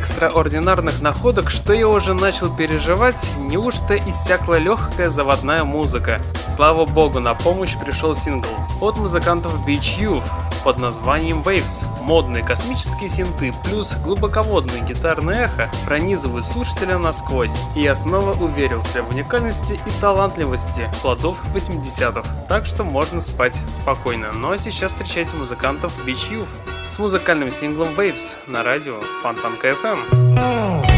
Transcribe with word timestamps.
экстраординарных 0.00 1.02
находок, 1.02 1.50
что 1.50 1.74
я 1.74 1.86
уже 1.86 2.14
начал 2.14 2.54
переживать, 2.54 3.30
неужто 3.38 3.98
иссякла 3.98 4.58
легкая 4.58 5.10
заводная 5.10 5.64
музыка. 5.64 6.22
Слава 6.48 6.86
богу, 6.86 7.20
на 7.20 7.34
помощь 7.34 7.76
пришел 7.76 8.14
сингл 8.14 8.48
от 8.80 8.96
музыкантов 8.96 9.52
Beach 9.66 9.98
Youth 9.98 10.24
под 10.64 10.78
названием 10.78 11.42
Waves. 11.42 11.84
Модные 12.00 12.42
космические 12.42 13.10
синты 13.10 13.52
плюс 13.64 13.94
глубоководное 14.02 14.80
гитарное 14.80 15.44
эхо 15.44 15.70
пронизывают 15.84 16.46
слушателя 16.46 16.98
насквозь, 16.98 17.54
и 17.76 17.82
я 17.82 17.94
снова 17.94 18.32
уверился 18.42 19.02
в 19.02 19.10
уникальности 19.10 19.74
и 19.74 20.00
талантливости 20.00 20.88
плодов 21.02 21.36
80-х, 21.54 22.22
так 22.48 22.64
что 22.64 22.84
можно 22.84 23.20
спать 23.20 23.60
спокойно. 23.78 24.28
А 24.42 24.56
сейчас 24.56 24.92
встречайте 24.92 25.36
музыкантов 25.36 25.92
Beach 26.06 26.30
Youth 26.30 26.48
с 26.90 26.98
музыкальным 26.98 27.52
синглом 27.52 27.94
Waves 27.94 28.36
на 28.46 28.62
радио 28.62 29.00
Фонтанка 29.22 29.70
FM. 29.70 29.89
come. 29.96 30.89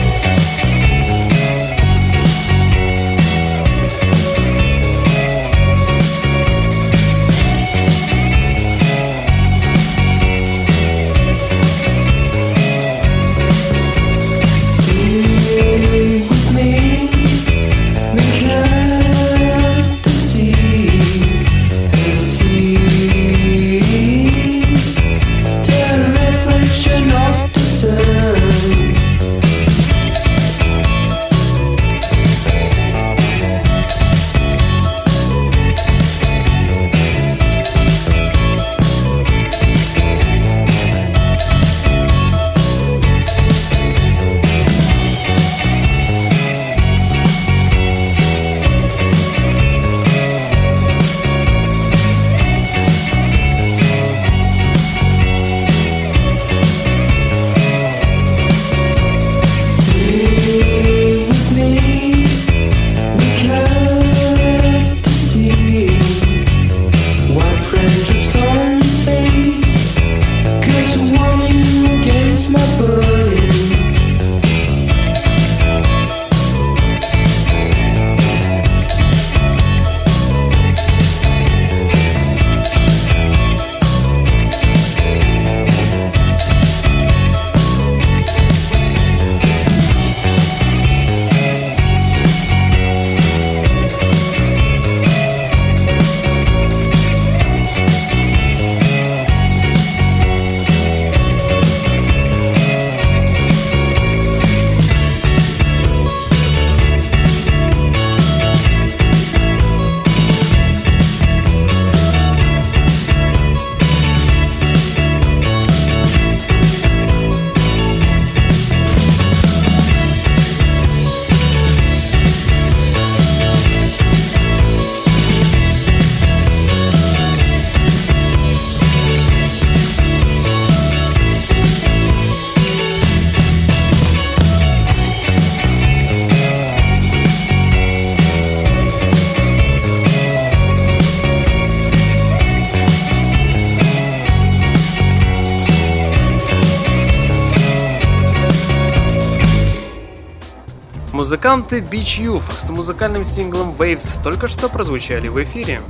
Музыканты 151.33 151.79
Beach 151.79 152.21
Youth 152.21 152.43
с 152.59 152.69
музыкальным 152.69 153.25
синглом 153.25 153.75
Waves 153.79 154.23
только 154.23 154.49
что 154.49 154.69
прозвучали 154.69 155.29
в 155.29 155.43
эфире. 155.43 155.81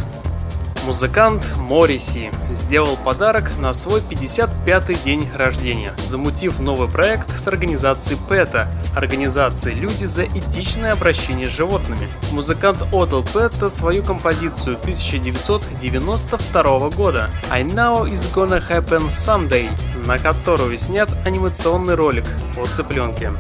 Музыкант 0.87 1.43
Морриси 1.56 2.31
сделал 2.52 2.96
подарок 2.96 3.50
на 3.58 3.72
свой 3.72 4.02
55-й 4.02 4.94
день 5.05 5.28
рождения, 5.34 5.94
замутив 6.06 6.61
новый 6.61 6.87
проект 6.87 7.37
с 7.37 7.49
организацией 7.49 8.20
PETA, 8.31 8.69
организацией 8.94 9.75
«Люди 9.75 10.05
за 10.05 10.26
этичное 10.26 10.93
обращение 10.93 11.46
с 11.46 11.50
животными». 11.50 12.06
Музыкант 12.31 12.81
отдал 12.93 13.25
PETA 13.25 13.69
свою 13.69 14.05
композицию 14.05 14.76
1992 14.76 16.90
года 16.90 17.31
«I 17.50 17.64
Know 17.64 18.08
It's 18.08 18.32
Gonna 18.32 18.62
Happen 18.64 19.08
Someday», 19.08 19.69
на 20.06 20.20
которую 20.20 20.78
снят 20.78 21.08
анимационный 21.25 21.96
ролик 21.96 22.26
о 22.56 22.64
цыпленке. 22.67 23.32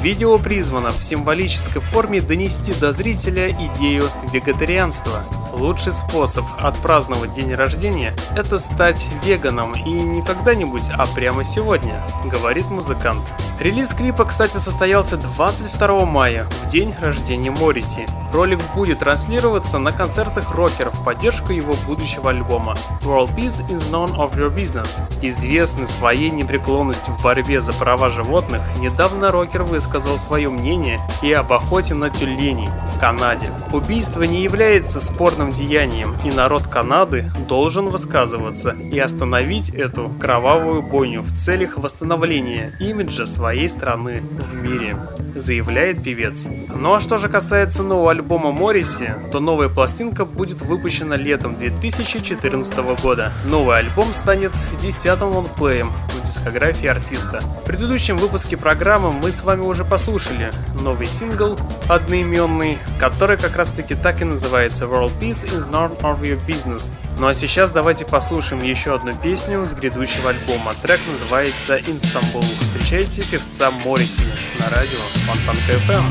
Видео 0.00 0.38
призвано 0.38 0.90
в 0.90 1.02
символической 1.02 1.82
форме 1.82 2.20
донести 2.20 2.72
до 2.72 2.92
зрителя 2.92 3.50
идею 3.50 4.04
вегетарианства. 4.32 5.24
Лучший 5.52 5.92
способ 5.92 6.44
отпраздновать 6.56 7.32
день 7.32 7.52
рождения– 7.52 8.14
это 8.36 8.58
стать 8.58 9.08
веганом 9.24 9.72
и 9.72 9.90
не 9.90 10.22
когда-нибудь, 10.22 10.88
а 10.96 11.04
прямо 11.06 11.42
сегодня, 11.42 12.00
говорит 12.30 12.70
музыкант. 12.70 13.22
Релиз 13.58 13.92
клипа, 13.92 14.24
кстати, 14.24 14.56
состоялся 14.58 15.16
22 15.16 16.04
мая, 16.04 16.46
в 16.62 16.70
день 16.70 16.94
рождения 17.00 17.50
Морриси. 17.50 18.06
Ролик 18.32 18.60
будет 18.76 19.00
транслироваться 19.00 19.78
на 19.78 19.90
концертах 19.90 20.54
рокеров 20.54 20.94
в 20.94 21.02
поддержку 21.02 21.52
его 21.52 21.74
будущего 21.86 22.30
альбома 22.30 22.76
World 23.02 23.34
Peace 23.34 23.66
is 23.68 23.90
None 23.90 24.14
of 24.16 24.36
Your 24.36 24.54
Business. 24.54 25.00
Известный 25.22 25.88
своей 25.88 26.30
непреклонностью 26.30 27.14
в 27.14 27.22
борьбе 27.22 27.60
за 27.60 27.72
права 27.72 28.10
животных, 28.10 28.62
недавно 28.78 29.32
рокер 29.32 29.64
высказал 29.64 29.87
свое 30.18 30.48
мнение 30.50 31.00
и 31.22 31.32
об 31.32 31.52
охоте 31.52 31.94
на 31.94 32.10
тюленей 32.10 32.68
в 32.94 33.00
Канаде. 33.00 33.48
Убийство 33.72 34.22
не 34.22 34.42
является 34.42 35.00
спорным 35.00 35.52
деянием, 35.52 36.14
и 36.24 36.30
народ 36.30 36.66
Канады 36.66 37.30
должен 37.48 37.88
высказываться 37.88 38.70
и 38.70 38.98
остановить 38.98 39.70
эту 39.70 40.10
кровавую 40.20 40.82
бойню 40.82 41.22
в 41.22 41.32
целях 41.32 41.76
восстановления 41.76 42.72
имиджа 42.80 43.26
своей 43.26 43.68
страны 43.68 44.22
в 44.22 44.54
мире, 44.54 44.96
заявляет 45.34 46.02
певец. 46.02 46.46
Ну 46.68 46.94
а 46.94 47.00
что 47.00 47.18
же 47.18 47.28
касается 47.28 47.82
нового 47.82 48.10
альбома 48.10 48.52
Морриси, 48.52 49.14
то 49.32 49.40
новая 49.40 49.68
пластинка 49.68 50.24
будет 50.24 50.60
выпущена 50.60 51.16
летом 51.16 51.56
2014 51.56 52.78
года. 53.02 53.32
Новый 53.46 53.78
альбом 53.78 54.12
станет 54.12 54.52
десятым 54.80 55.30
лонгплеем 55.30 55.90
в 56.08 56.22
дискографии 56.22 56.88
артиста. 56.88 57.40
В 57.40 57.64
предыдущем 57.64 58.16
выпуске 58.16 58.56
программы 58.56 59.12
мы 59.12 59.30
с 59.30 59.42
вами 59.42 59.62
уже 59.62 59.77
послушали 59.84 60.50
новый 60.80 61.06
сингл 61.06 61.58
одноименный, 61.88 62.78
который 62.98 63.36
как 63.36 63.56
раз 63.56 63.70
таки 63.70 63.94
так 63.94 64.22
и 64.22 64.24
называется 64.24 64.84
World 64.84 65.12
Peace 65.20 65.44
is 65.44 65.70
none 65.70 65.96
of 66.00 66.20
your 66.22 66.40
business. 66.46 66.90
Ну 67.18 67.26
а 67.26 67.34
сейчас 67.34 67.70
давайте 67.70 68.04
послушаем 68.04 68.62
еще 68.62 68.94
одну 68.94 69.12
песню 69.12 69.64
с 69.64 69.72
грядущего 69.72 70.30
альбома. 70.30 70.74
Трек 70.82 71.00
называется 71.10 71.78
Инстамбул. 71.78 72.42
Встречайте 72.60 73.22
певца 73.24 73.70
Морриси 73.70 74.22
на 74.58 74.68
радио 74.68 75.00
Фонтанка 75.26 75.72
FM. 75.86 76.04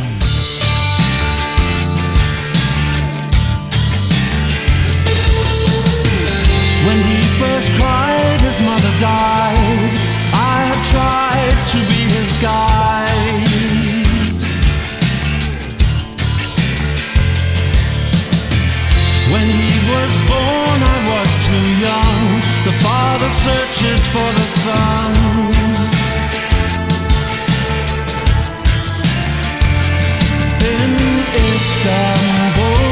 When 6.88 7.00
he 7.00 7.22
first 7.38 7.74
cried, 7.74 8.40
his 8.42 8.62
mother 8.62 8.94
died. 9.00 9.92
I 10.34 10.64
have 10.70 10.82
tried 10.90 11.58
to 11.72 11.78
be 11.90 12.00
his 12.16 12.42
guide. 12.42 12.87
Was 19.94 20.12
born, 20.28 20.80
I 20.96 20.98
was 21.12 21.30
too 21.48 21.68
young. 21.88 22.24
The 22.68 22.76
father 22.84 23.32
searches 23.32 24.02
for 24.14 24.30
the 24.40 24.48
son. 24.66 25.12
In 30.74 30.92
Istanbul, 31.48 32.84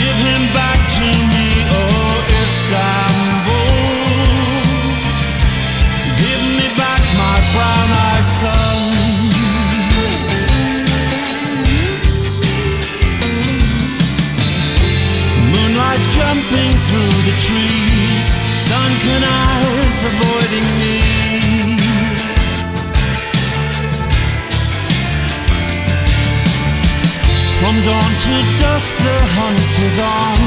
give 0.00 0.18
him 0.28 0.42
back 0.56 0.80
to 0.96 1.04
me, 1.04 1.25
sunken 19.06 19.22
eyes 19.24 20.04
avoiding 20.04 20.66
me. 20.80 20.96
From 27.60 27.76
dawn 27.84 28.12
to 28.24 28.34
dusk, 28.60 28.94
the 29.06 29.18
hunt 29.36 29.72
is 29.88 29.98
on. 29.98 30.38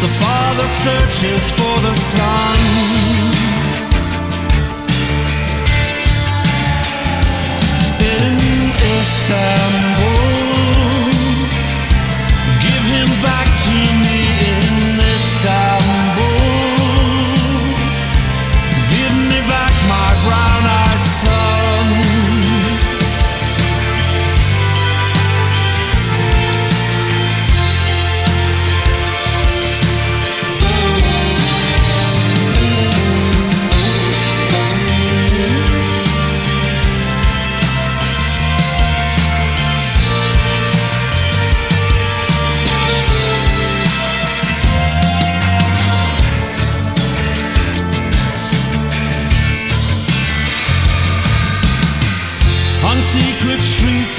The 0.00 0.10
father 0.22 0.68
searches 0.68 1.50
for 1.50 1.76
the 1.86 1.94
son. 1.94 2.58
In 8.00 8.34
Istanbul, 8.98 10.13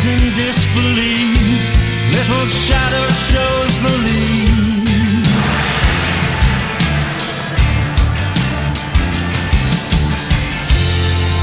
in 0.08 0.20
disbelief, 0.36 1.64
little 2.12 2.46
shadow 2.46 3.08
shows 3.30 3.74
the 3.82 3.94
lead. 4.06 5.26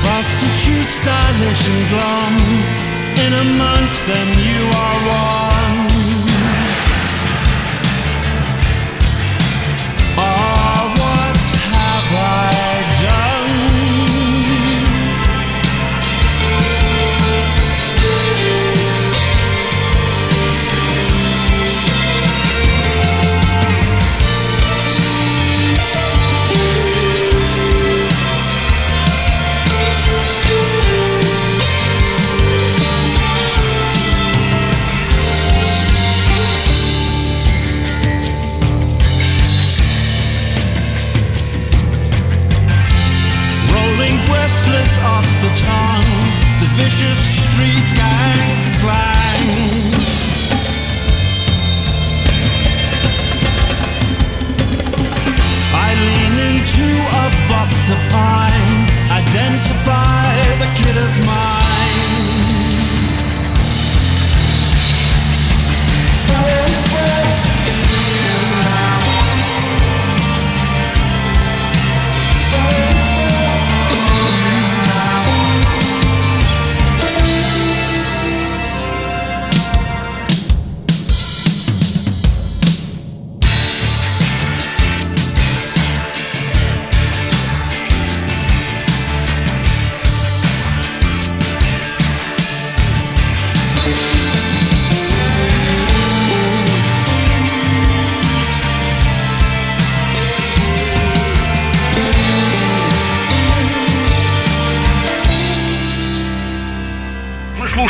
Prostitute 0.05 0.87
stylish 0.87 1.69
and 1.75 1.85
glum, 1.93 2.35
in 3.25 3.32
amongst 3.47 4.06
them 4.06 4.29
you 4.38 4.62
are 4.76 4.99
one. 5.09 5.51
smile. 61.12 61.62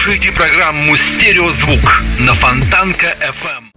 Слушаете 0.02 0.32
программу 0.32 0.96
«Стереозвук» 0.96 2.02
на 2.18 2.34
Фонтанка 2.34 3.14
FM. 3.20 3.70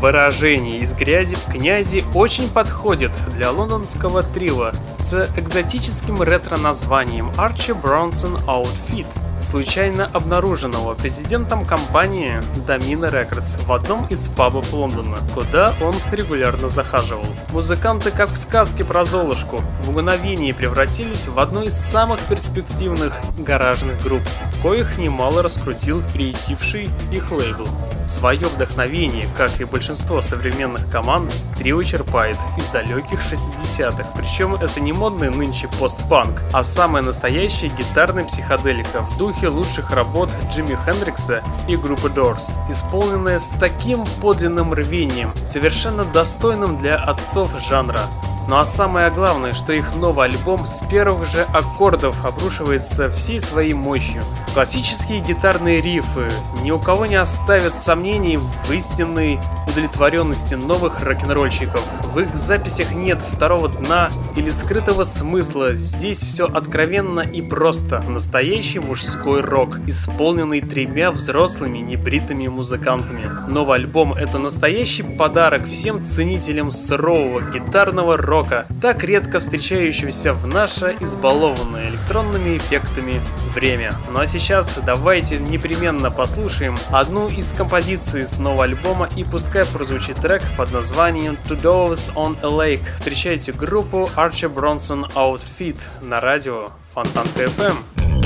Выражение 0.00 0.78
«из 0.78 0.92
грязи 0.92 1.34
в 1.34 1.50
князи» 1.50 2.04
очень 2.14 2.48
подходит 2.48 3.10
для 3.34 3.50
лондонского 3.50 4.22
трила 4.22 4.72
с 5.00 5.28
экзотическим 5.36 6.22
ретро-названием 6.22 7.30
Archie 7.30 7.74
Bronson 7.74 8.40
Outfit– 8.46 9.06
случайно 9.52 10.08
обнаруженного 10.14 10.94
президентом 10.94 11.66
компании 11.66 12.40
Domino 12.66 13.12
Records 13.12 13.62
в 13.66 13.70
одном 13.70 14.06
из 14.06 14.28
пабов 14.28 14.72
Лондона, 14.72 15.18
куда 15.34 15.74
он 15.82 15.94
регулярно 16.10 16.70
захаживал. 16.70 17.26
Музыканты, 17.50 18.12
как 18.12 18.30
в 18.30 18.36
сказке 18.38 18.82
про 18.82 19.04
Золушку, 19.04 19.60
в 19.82 19.90
мгновение 19.90 20.54
превратились 20.54 21.26
в 21.26 21.38
одну 21.38 21.64
из 21.64 21.74
самых 21.74 22.18
перспективных 22.20 23.14
гаражных 23.36 24.02
групп, 24.02 24.22
коих 24.62 24.96
немало 24.96 25.42
раскрутил 25.42 26.02
приютивший 26.14 26.88
их 27.12 27.30
лейбл. 27.30 27.68
Свое 28.12 28.46
вдохновение, 28.46 29.26
как 29.38 29.58
и 29.58 29.64
большинство 29.64 30.20
современных 30.20 30.86
команд, 30.90 31.32
трио 31.56 31.82
черпает 31.82 32.36
из 32.58 32.66
далеких 32.66 33.18
60-х, 33.20 34.06
причем 34.14 34.54
это 34.54 34.80
не 34.80 34.92
модный 34.92 35.30
нынче 35.30 35.66
постпанк, 35.80 36.42
а 36.52 36.62
самая 36.62 37.02
настоящая 37.02 37.68
гитарная 37.68 38.24
психоделика 38.24 39.00
в 39.00 39.16
духе 39.16 39.48
лучших 39.48 39.90
работ 39.92 40.28
Джимми 40.52 40.76
Хендрикса 40.84 41.42
и 41.66 41.74
группы 41.74 42.08
Doors, 42.08 42.50
исполненная 42.68 43.38
с 43.38 43.48
таким 43.58 44.04
подлинным 44.20 44.74
рвением, 44.74 45.32
совершенно 45.46 46.04
достойным 46.04 46.78
для 46.78 46.96
отцов 46.96 47.50
жанра. 47.66 48.02
Ну 48.48 48.58
а 48.58 48.64
самое 48.64 49.10
главное, 49.10 49.52
что 49.52 49.72
их 49.72 49.94
новый 49.96 50.26
альбом 50.28 50.66
с 50.66 50.84
первых 50.86 51.26
же 51.26 51.42
аккордов 51.52 52.24
обрушивается 52.24 53.08
всей 53.10 53.40
своей 53.40 53.72
мощью. 53.72 54.22
Классические 54.52 55.20
гитарные 55.20 55.80
рифы 55.80 56.30
ни 56.62 56.70
у 56.70 56.78
кого 56.78 57.06
не 57.06 57.16
оставят 57.16 57.76
сомнений 57.76 58.38
в 58.38 58.70
истинной 58.70 59.38
удовлетворенности 59.66 60.54
новых 60.54 61.02
рок-н-ролльщиков. 61.02 61.82
В 62.12 62.18
их 62.18 62.34
записях 62.36 62.92
нет 62.92 63.18
второго 63.32 63.68
дна 63.68 64.10
или 64.36 64.50
скрытого 64.50 65.04
смысла. 65.04 65.74
Здесь 65.74 66.18
все 66.18 66.46
откровенно 66.46 67.20
и 67.20 67.40
просто. 67.40 68.02
Настоящий 68.06 68.80
мужской 68.80 69.40
рок, 69.40 69.78
исполненный 69.86 70.60
тремя 70.60 71.10
взрослыми 71.10 71.78
небритыми 71.78 72.48
музыкантами. 72.48 73.30
Новый 73.50 73.78
альбом— 73.78 74.12
это 74.14 74.38
настоящий 74.38 75.02
подарок 75.02 75.66
всем 75.66 76.04
ценителям 76.04 76.70
сурового 76.70 77.40
гитарного 77.40 78.18
рока, 78.18 78.31
так 78.80 79.04
редко 79.04 79.40
встречающегося 79.40 80.32
в 80.32 80.46
наше 80.46 80.96
избалованное 81.00 81.90
электронными 81.90 82.56
эффектами 82.56 83.20
время. 83.54 83.92
Ну 84.10 84.20
а 84.20 84.26
сейчас 84.26 84.78
давайте 84.86 85.36
непременно 85.36 86.10
послушаем 86.10 86.76
одну 86.90 87.28
из 87.28 87.52
композиций 87.52 88.26
с 88.26 88.38
нового 88.38 88.64
альбома 88.64 89.06
и 89.16 89.24
пускай 89.24 89.66
прозвучит 89.66 90.16
трек 90.16 90.42
под 90.56 90.72
названием 90.72 91.36
To 91.46 91.60
Doves 91.60 92.14
on 92.14 92.38
a 92.42 92.46
Lake. 92.46 92.84
Встречайте 92.96 93.52
группу 93.52 94.08
Archie 94.16 94.52
Bronson 94.52 95.12
Outfit 95.14 95.76
на 96.00 96.18
радио 96.20 96.70
Фонтанка 96.94 97.44
FM. 97.44 98.21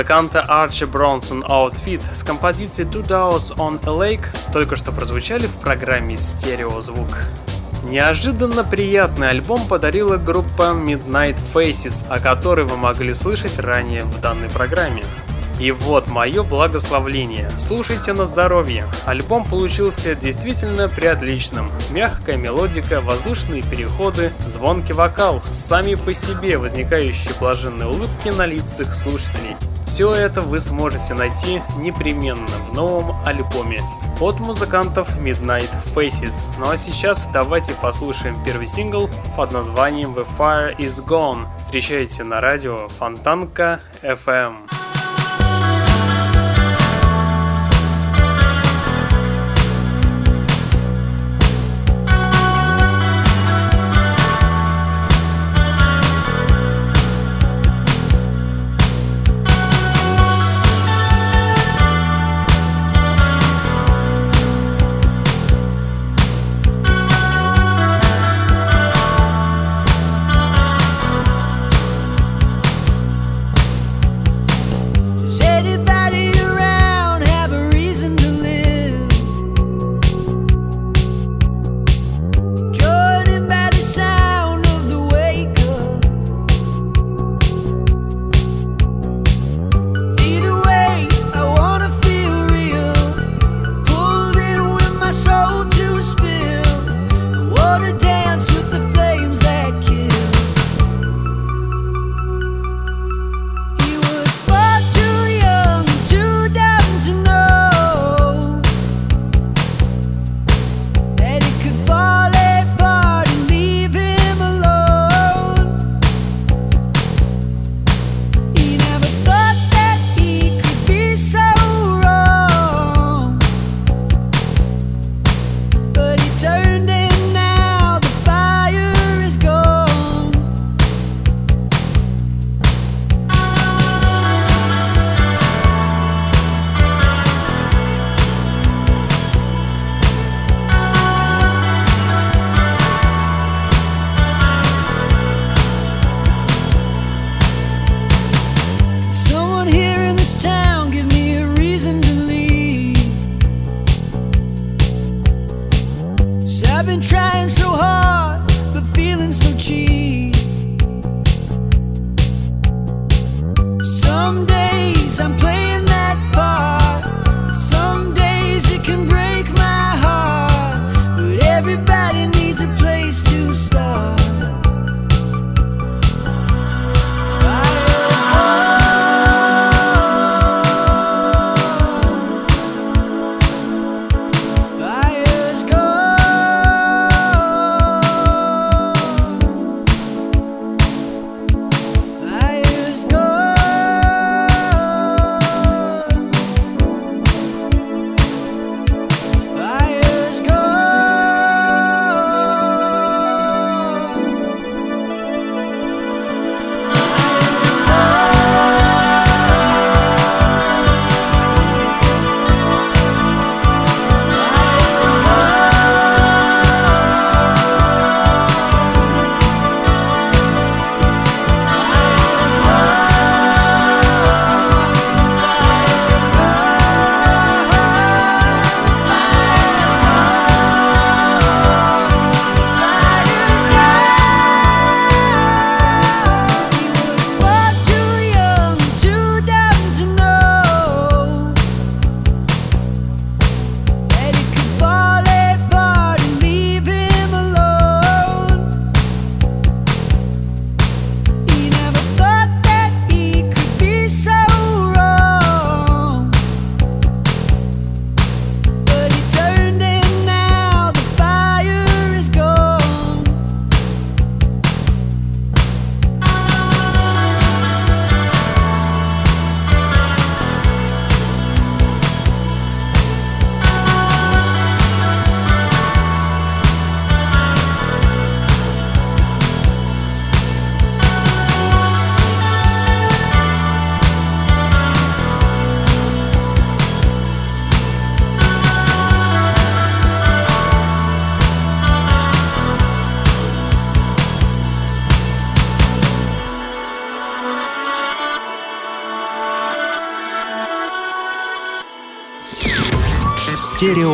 Музыканта 0.00 0.40
Арчи 0.40 0.86
Бронсон 0.86 1.42
Outfit 1.42 2.00
с 2.14 2.22
композицией 2.22 2.88
Two 2.88 3.06
Doors 3.06 3.54
on 3.58 3.78
a 3.84 3.90
Lake 3.90 4.24
только 4.50 4.74
что 4.76 4.92
прозвучали 4.92 5.46
в 5.46 5.52
программе 5.56 6.16
«Стереозвук». 6.16 7.26
Неожиданно 7.82 8.64
приятный 8.64 9.28
альбом 9.28 9.66
подарила 9.68 10.16
группа 10.16 10.72
Midnight 10.72 11.36
Faces, 11.52 12.06
о 12.08 12.18
которой 12.18 12.64
вы 12.64 12.78
могли 12.78 13.12
слышать 13.12 13.58
ранее 13.58 14.04
в 14.04 14.22
данной 14.22 14.48
программе. 14.48 15.02
И 15.58 15.70
вот 15.70 16.08
мое 16.08 16.42
благословление. 16.44 17.50
Слушайте 17.58 18.14
на 18.14 18.24
здоровье. 18.24 18.86
Альбом 19.04 19.44
получился 19.44 20.14
действительно 20.14 20.88
приотличным. 20.88 21.70
Мягкая 21.90 22.38
мелодика, 22.38 23.02
воздушные 23.02 23.62
переходы, 23.62 24.32
звонкий 24.48 24.94
вокал, 24.94 25.42
сами 25.52 25.94
по 25.94 26.14
себе 26.14 26.56
возникающие 26.56 27.34
блаженные 27.38 27.86
улыбки 27.86 28.30
на 28.30 28.46
лицах 28.46 28.94
слушателей. 28.94 29.56
Все 29.90 30.12
это 30.14 30.40
вы 30.40 30.60
сможете 30.60 31.14
найти 31.14 31.60
непременно 31.78 32.46
в 32.46 32.74
новом 32.74 33.16
альбоме 33.26 33.82
от 34.20 34.38
музыкантов 34.38 35.08
Midnight 35.18 35.68
Faces. 35.96 36.44
Ну 36.60 36.70
а 36.70 36.76
сейчас 36.76 37.28
давайте 37.32 37.72
послушаем 37.74 38.36
первый 38.44 38.68
сингл 38.68 39.10
под 39.36 39.50
названием 39.50 40.14
The 40.14 40.24
Fire 40.38 40.76
Is 40.76 41.04
Gone. 41.04 41.46
Встречайте 41.64 42.22
на 42.22 42.40
радио 42.40 42.86
Фонтанка 43.00 43.80
FM. 44.02 44.89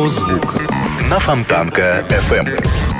Стереозвук 0.07 0.55
на 1.09 1.19
Фонтанка 1.19 2.05
FM. 2.09 2.96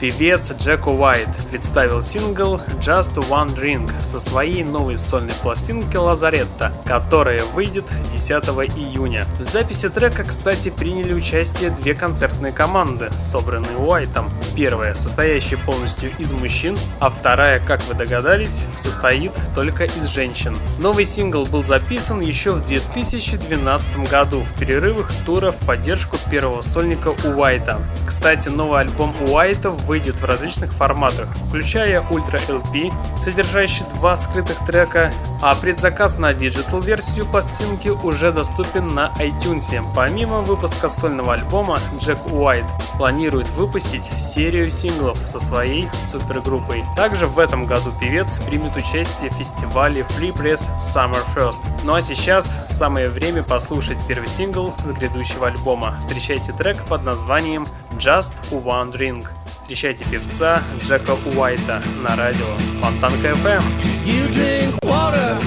Певец 0.00 0.50
Джек 0.52 0.86
Уайт 0.86 1.28
представил 1.50 2.02
сингл 2.02 2.58
Just 2.80 3.16
One 3.28 3.54
Drink 3.54 3.90
со 4.00 4.18
своей 4.18 4.64
новой 4.64 4.96
сольной 4.96 5.34
пластинки 5.42 5.94
«Лазаретта», 5.98 6.72
которая 6.86 7.44
выйдет 7.44 7.84
10 8.14 8.30
июня. 8.78 9.26
В 9.38 9.42
записи 9.42 9.90
трека, 9.90 10.24
кстати, 10.24 10.70
приняли 10.70 11.12
участие 11.12 11.68
две 11.68 11.92
концертные 11.92 12.50
команды, 12.50 13.10
собранные 13.20 13.76
Уайтом. 13.76 14.30
Первая, 14.56 14.94
состоящая 14.94 15.58
полностью 15.58 16.10
из 16.16 16.30
мужчин, 16.30 16.78
а 16.98 17.10
вторая, 17.10 17.60
как 17.60 17.82
вы 17.84 17.92
догадались, 17.92 18.64
состоит 18.78 19.32
только 19.54 19.84
из 19.84 20.04
женщин. 20.06 20.56
Новый 20.78 21.04
сингл 21.04 21.44
был 21.44 21.62
записан 21.62 22.20
еще 22.20 22.52
в 22.52 22.66
2012 22.66 24.10
году 24.10 24.40
в 24.44 24.58
перерывах 24.58 25.12
тура 25.26 25.50
в 25.50 25.58
поддержку 25.66 26.16
первого 26.30 26.62
сольника 26.62 27.08
Уайта. 27.22 27.78
Кстати, 28.06 28.48
новый 28.48 28.80
альбом 28.80 29.14
Уайта 29.28 29.68
выйдет 29.90 30.20
в 30.20 30.24
различных 30.24 30.72
форматах, 30.72 31.26
включая 31.48 32.00
Ultra 32.10 32.40
LP, 32.46 32.92
содержащий 33.24 33.84
два 33.96 34.14
скрытых 34.14 34.64
трека, 34.64 35.12
а 35.42 35.56
предзаказ 35.56 36.16
на 36.16 36.32
digital-версию 36.32 37.26
пластинки 37.26 37.88
уже 37.88 38.30
доступен 38.30 38.86
на 38.86 39.10
iTunes. 39.18 39.84
Помимо 39.92 40.42
выпуска 40.42 40.88
сольного 40.88 41.34
альбома, 41.34 41.80
Джек 41.98 42.18
Уайт 42.32 42.64
планирует 42.98 43.48
выпустить 43.50 44.04
серию 44.04 44.70
синглов 44.70 45.18
со 45.26 45.40
своей 45.40 45.88
супергруппой. 46.08 46.84
Также 46.94 47.26
в 47.26 47.40
этом 47.40 47.66
году 47.66 47.92
певец 48.00 48.38
примет 48.46 48.76
участие 48.76 49.30
в 49.30 49.34
фестивале 49.34 50.06
Free 50.16 50.32
Press 50.32 50.70
Summer 50.78 51.24
Fest. 51.34 51.62
Ну 51.82 51.94
а 51.94 52.02
сейчас 52.02 52.64
самое 52.70 53.08
время 53.08 53.42
послушать 53.42 53.98
первый 54.06 54.28
сингл 54.28 54.72
с 54.78 54.84
грядущего 54.84 55.48
альбома. 55.48 55.96
Встречайте 56.00 56.52
трек 56.52 56.80
под 56.84 57.02
названием 57.02 57.66
Just 57.98 58.32
One 58.52 58.92
Drink. 58.92 59.26
Встречайте 59.70 60.04
певца 60.04 60.64
Джека 60.82 61.12
Уайта 61.36 61.80
на 62.02 62.16
радио 62.16 62.44
Фонтанка 62.82 63.28
FM. 63.28 63.62
You 64.04 64.28
drink 64.32 64.74
water, 64.82 65.38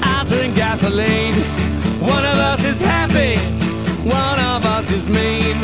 I 0.00 0.24
drink 0.28 0.54
gasoline. 0.54 1.34
One 2.00 2.24
of 2.24 2.38
us 2.38 2.64
is 2.64 2.80
happy, 2.80 3.36
one 4.04 4.38
of 4.38 4.64
us 4.64 4.88
is 4.92 5.08
mean. 5.08 5.56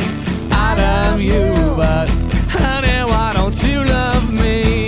I 0.50 0.74
love 0.74 1.20
you, 1.20 1.54
but 1.76 2.08
honey, 2.50 3.04
why 3.08 3.32
don't 3.32 3.62
you 3.62 3.84
love 3.84 4.28
me? 4.28 4.83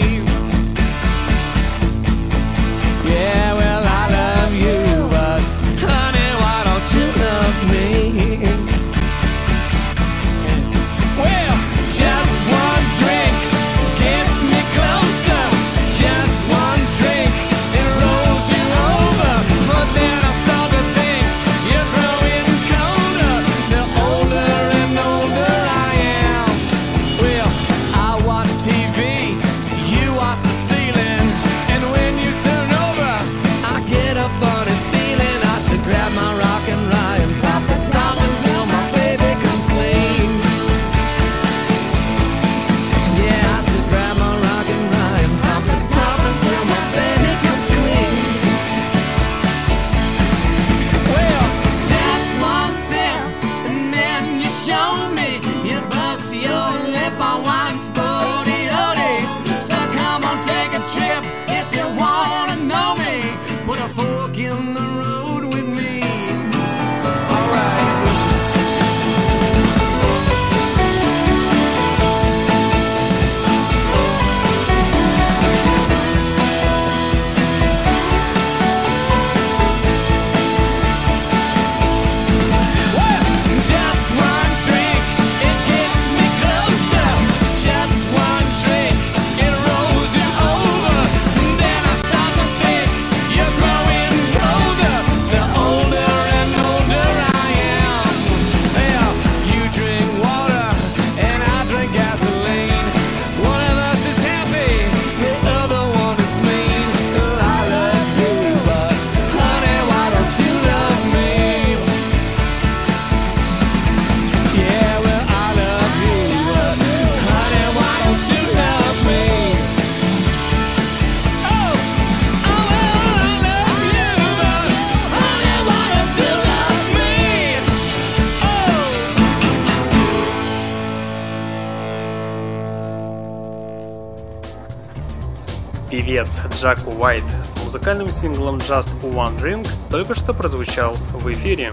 Музыкальным 137.86 138.10
синглом 138.10 138.56
Just 138.56 139.00
One 139.00 139.38
Drink 139.40 139.68
только 139.92 140.16
что 140.16 140.34
прозвучал 140.34 140.94
в 141.12 141.32
эфире. 141.32 141.70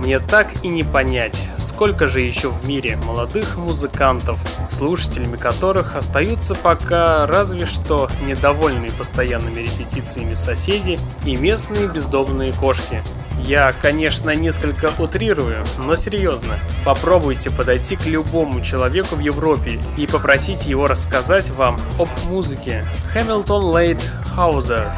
Мне 0.00 0.18
так 0.18 0.48
и 0.64 0.68
не 0.68 0.82
понять, 0.82 1.40
сколько 1.58 2.08
же 2.08 2.22
еще 2.22 2.50
в 2.50 2.68
мире 2.68 2.98
молодых 3.06 3.56
музыкантов, 3.56 4.36
слушателями 4.68 5.36
которых 5.36 5.94
остаются 5.94 6.56
пока 6.56 7.24
разве 7.28 7.66
что 7.66 8.10
недовольные 8.26 8.90
постоянными 8.90 9.60
репетициями 9.60 10.34
соседи 10.34 10.98
и 11.24 11.36
местные 11.36 11.86
бездомные 11.86 12.52
кошки. 12.52 13.00
Я, 13.40 13.72
конечно, 13.80 14.34
несколько 14.34 14.90
утрирую, 14.98 15.64
но 15.78 15.94
серьезно. 15.94 16.58
Попробуйте 16.84 17.50
подойти 17.50 17.94
к 17.94 18.06
любому 18.06 18.60
человеку 18.60 19.14
в 19.14 19.20
Европе 19.20 19.78
и 19.96 20.08
попросите 20.08 20.68
его 20.68 20.88
рассказать 20.88 21.50
вам 21.50 21.78
об 21.96 22.08
музыке. 22.24 22.84
Хэмилтон 23.12 23.66
Лейт 23.66 24.00
Хаузер 24.34 24.90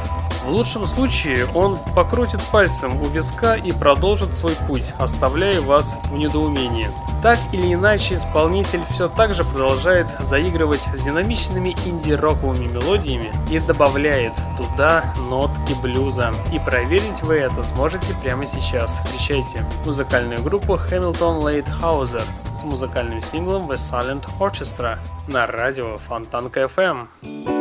в 0.51 0.53
лучшем 0.53 0.85
случае 0.85 1.47
он 1.55 1.79
покрутит 1.95 2.41
пальцем 2.51 3.01
у 3.01 3.07
виска 3.07 3.55
и 3.55 3.71
продолжит 3.71 4.35
свой 4.35 4.57
путь, 4.67 4.93
оставляя 4.99 5.61
вас 5.61 5.95
в 6.07 6.17
недоумении. 6.17 6.91
Так 7.23 7.39
или 7.53 7.73
иначе, 7.73 8.17
исполнитель 8.17 8.83
все 8.91 9.09
так 9.09 9.33
же 9.33 9.45
продолжает 9.45 10.09
заигрывать 10.19 10.81
с 10.93 11.03
динамичными 11.03 11.77
инди-роковыми 11.87 12.67
мелодиями 12.67 13.31
и 13.49 13.61
добавляет 13.61 14.33
туда 14.59 15.05
нотки 15.29 15.73
блюза. 15.81 16.33
И 16.53 16.59
проверить 16.59 17.23
вы 17.23 17.37
это 17.37 17.63
сможете 17.63 18.13
прямо 18.21 18.45
сейчас. 18.45 18.99
Встречайте 19.05 19.65
музыкальную 19.87 20.43
группу 20.43 20.75
Hamilton 20.75 21.65
Hauser 21.81 22.25
с 22.59 22.65
музыкальным 22.65 23.21
синглом 23.21 23.71
The 23.71 23.77
Silent 23.77 24.25
Orchestra 24.41 24.99
на 25.29 25.47
радио 25.47 25.99
Фонтанка 26.09 26.63
FM. 26.63 27.60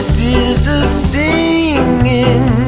This 0.00 0.22
is 0.22 0.66
a 0.66 0.82
singing. 0.82 2.59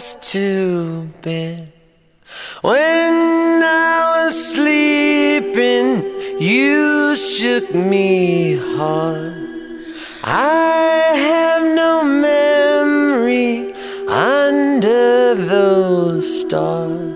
To 0.00 1.06
bed. 1.20 1.70
When 2.62 3.62
I 3.62 4.24
was 4.24 4.52
sleeping, 4.54 6.02
you 6.40 7.14
shook 7.14 7.74
me 7.74 8.56
hard. 8.56 9.36
I 10.24 11.12
have 11.14 11.62
no 11.74 12.02
memory 12.02 13.74
under 14.08 15.34
those 15.34 16.40
stars. 16.40 17.11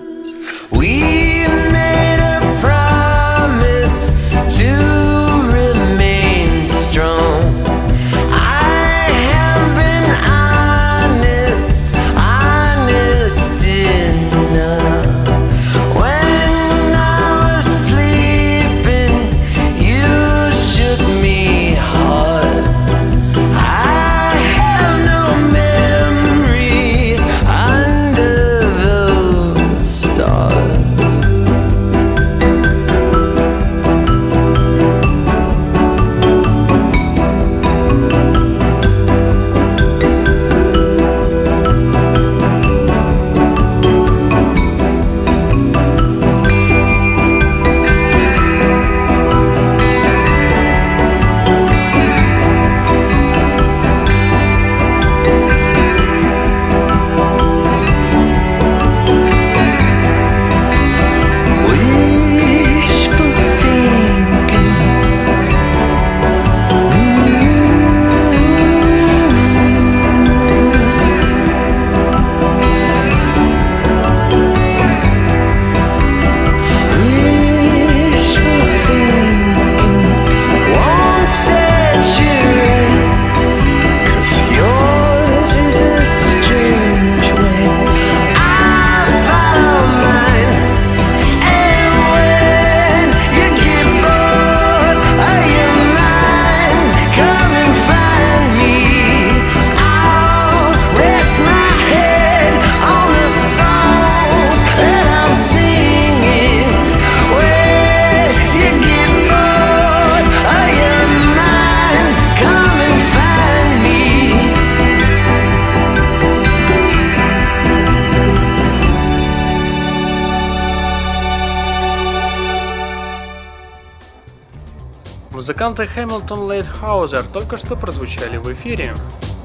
Музыканты 125.67 125.99
Hamilton 125.99 126.47
Лейтхаузер 126.47 127.23
только 127.23 127.57
что 127.57 127.75
прозвучали 127.75 128.37
в 128.37 128.49
эфире. 128.53 128.93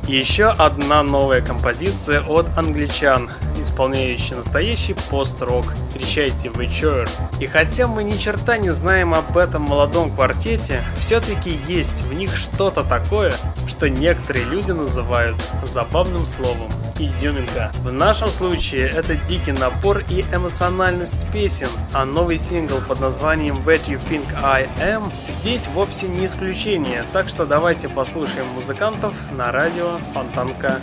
Еще 0.07 0.47
одна 0.47 1.03
новая 1.03 1.41
композиция 1.41 2.23
от 2.23 2.47
англичан, 2.57 3.29
исполняющая 3.61 4.37
настоящий 4.37 4.95
пост-рок. 5.11 5.65
Встречайте 5.89 6.49
Вечер. 6.57 7.09
И 7.41 7.47
хотя 7.47 7.89
мы 7.89 8.05
ни 8.05 8.17
черта 8.17 8.57
не 8.57 8.71
знаем 8.71 9.15
об 9.15 9.37
этом 9.37 9.63
молодом 9.63 10.13
квартете, 10.13 10.85
все-таки 11.01 11.59
есть 11.67 12.03
в 12.03 12.13
них 12.13 12.37
что-то 12.37 12.85
такое, 12.85 13.33
что 13.67 13.91
некоторые 13.91 14.45
люди 14.45 14.71
называют 14.71 15.37
забавным 15.65 16.25
словом 16.25 16.69
изюминка. 16.99 17.73
В 17.83 17.93
нашем 17.93 18.29
случае 18.29 18.89
это 18.89 19.15
дикий 19.15 19.53
напор 19.53 20.03
и 20.09 20.25
эмоциональность 20.33 21.27
песен, 21.33 21.69
а 21.93 22.05
новый 22.05 22.39
сингл 22.39 22.81
под 22.87 23.01
названием 23.01 23.57
What 23.59 23.87
You 23.87 24.01
Think 24.09 24.27
I 24.41 24.69
Am 24.81 25.11
здесь 25.43 25.67
вовсе 25.67 26.07
не 26.07 26.27
исключение, 26.27 27.05
так 27.13 27.29
что 27.29 27.47
давайте 27.47 27.89
послушаем 27.89 28.47
музыкантов 28.55 29.17
на 29.33 29.51
радио 29.51 29.99
Фонтанка 30.15 30.81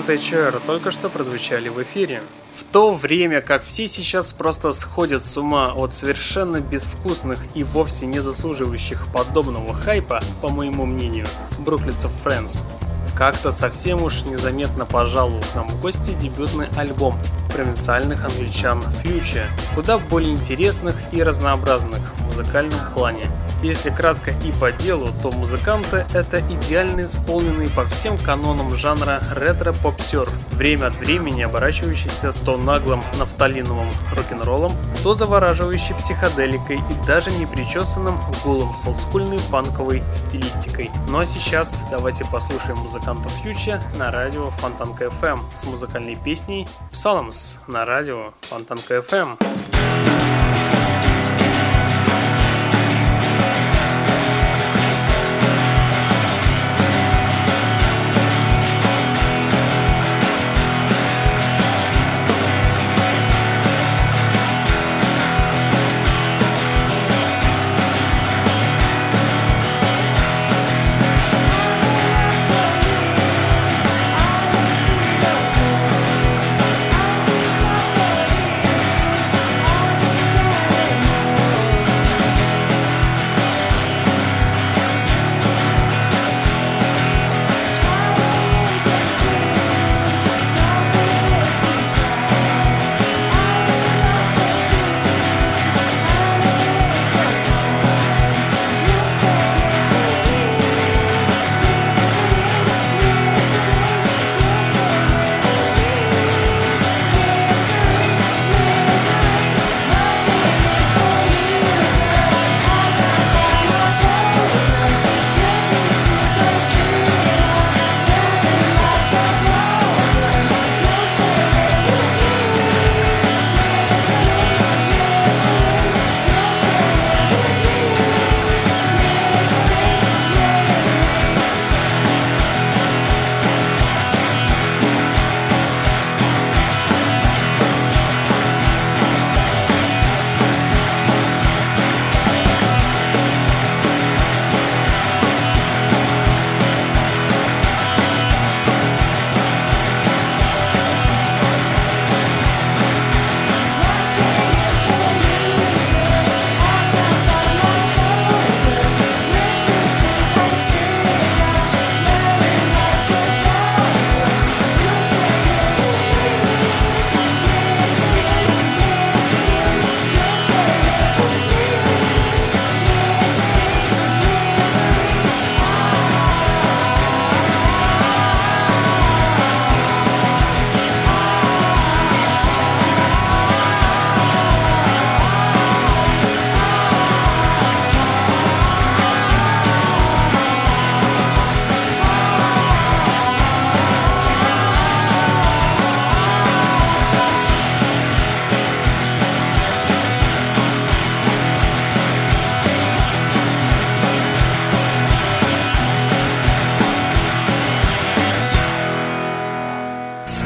Музыканты 0.00 0.34
HR 0.34 0.62
только 0.64 0.90
что 0.90 1.10
прозвучали 1.10 1.68
в 1.68 1.82
эфире. 1.82 2.22
В 2.54 2.64
то 2.64 2.92
время 2.92 3.42
как 3.42 3.62
все 3.62 3.86
сейчас 3.86 4.32
просто 4.32 4.72
сходят 4.72 5.24
с 5.24 5.36
ума 5.36 5.74
от 5.74 5.94
совершенно 5.94 6.60
безвкусных 6.60 7.38
и 7.54 7.64
вовсе 7.64 8.06
не 8.06 8.20
заслуживающих 8.20 9.12
подобного 9.12 9.74
хайпа, 9.74 10.22
по 10.40 10.48
моему 10.48 10.86
мнению, 10.86 11.26
бруклицев 11.58 12.10
Friends, 12.24 12.58
как-то 13.14 13.50
совсем 13.50 14.02
уж 14.02 14.24
незаметно 14.24 14.86
пожаловал 14.86 15.44
нам 15.54 15.68
в 15.68 15.82
гости 15.82 16.14
дебютный 16.18 16.68
альбом 16.78 17.14
провинциальных 17.52 18.24
англичан 18.24 18.82
Future, 19.04 19.46
куда 19.74 19.98
более 19.98 20.32
интересных 20.32 20.96
и 21.12 21.22
разнообразных 21.22 22.00
музыкальном 22.40 22.80
плане. 22.94 23.26
Если 23.62 23.90
кратко 23.90 24.30
и 24.30 24.52
по 24.58 24.72
делу, 24.72 25.08
то 25.22 25.30
музыканты 25.30 26.06
это 26.14 26.40
идеально 26.40 27.04
исполненный 27.04 27.68
по 27.68 27.84
всем 27.86 28.16
канонам 28.16 28.74
жанра 28.74 29.20
ретро-попсер, 29.36 30.26
время 30.52 30.86
от 30.86 30.96
времени 30.96 31.42
оборачивающийся 31.42 32.32
то 32.44 32.56
наглым 32.56 33.02
нафталиновым 33.18 33.88
рок-н-роллом, 34.16 34.72
то 35.02 35.12
завораживающей 35.14 35.94
психоделикой 35.94 36.76
и 36.76 37.06
даже 37.06 37.30
непричесанным 37.32 38.18
гулом 38.42 38.74
с 38.74 38.86
олдскульной 38.86 39.40
панковой 39.50 40.02
стилистикой. 40.14 40.90
Ну 41.08 41.18
а 41.18 41.26
сейчас 41.26 41.82
давайте 41.90 42.24
послушаем 42.24 42.78
музыкантов 42.78 43.30
Фьюча 43.42 43.82
на 43.98 44.10
радио 44.10 44.50
Фонтанка 44.62 45.06
FM 45.20 45.38
с 45.60 45.64
музыкальной 45.64 46.16
песней 46.16 46.66
Psalms 46.92 47.56
на 47.66 47.84
радио 47.84 48.32
Фонтанка 48.48 48.96
FM. 48.96 49.36